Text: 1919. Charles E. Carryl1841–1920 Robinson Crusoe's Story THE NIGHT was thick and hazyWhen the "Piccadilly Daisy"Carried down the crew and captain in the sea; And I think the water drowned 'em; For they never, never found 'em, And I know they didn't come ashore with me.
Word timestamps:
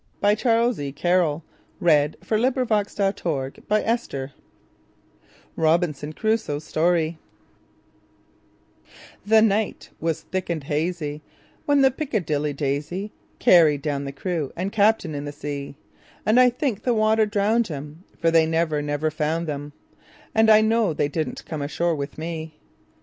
1919. 0.21 0.95
Charles 0.97 1.41
E. 1.43 1.43
Carryl1841–1920 1.79 4.31
Robinson 5.55 6.11
Crusoe's 6.11 6.63
Story 6.63 7.19
THE 9.23 9.43
NIGHT 9.43 9.91
was 9.99 10.21
thick 10.21 10.49
and 10.49 10.63
hazyWhen 10.63 11.83
the 11.83 11.91
"Piccadilly 11.91 12.51
Daisy"Carried 12.51 13.83
down 13.83 14.03
the 14.05 14.11
crew 14.11 14.51
and 14.55 14.71
captain 14.71 15.13
in 15.13 15.25
the 15.25 15.31
sea; 15.31 15.75
And 16.25 16.39
I 16.39 16.49
think 16.49 16.81
the 16.81 16.95
water 16.95 17.27
drowned 17.27 17.69
'em; 17.69 18.03
For 18.17 18.31
they 18.31 18.47
never, 18.47 18.81
never 18.81 19.11
found 19.11 19.47
'em, 19.51 19.71
And 20.33 20.49
I 20.49 20.61
know 20.61 20.93
they 20.95 21.09
didn't 21.09 21.45
come 21.45 21.61
ashore 21.61 21.93
with 21.93 22.17
me. 22.17 22.57